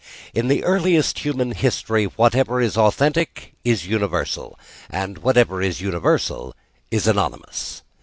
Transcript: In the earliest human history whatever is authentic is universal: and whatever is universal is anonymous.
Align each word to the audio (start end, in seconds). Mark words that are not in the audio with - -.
In 0.33 0.47
the 0.47 0.63
earliest 0.63 1.19
human 1.19 1.51
history 1.51 2.05
whatever 2.05 2.59
is 2.59 2.75
authentic 2.75 3.53
is 3.63 3.85
universal: 3.85 4.57
and 4.89 5.19
whatever 5.19 5.61
is 5.61 5.79
universal 5.79 6.55
is 6.89 7.05
anonymous. 7.05 7.83